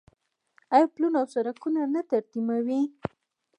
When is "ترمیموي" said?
2.09-2.81